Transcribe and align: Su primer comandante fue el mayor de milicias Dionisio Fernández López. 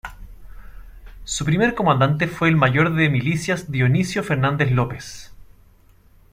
Su 1.25 1.45
primer 1.45 1.75
comandante 1.75 2.25
fue 2.27 2.49
el 2.49 2.55
mayor 2.55 2.95
de 2.95 3.07
milicias 3.07 3.69
Dionisio 3.71 4.23
Fernández 4.23 4.71
López. 4.71 5.31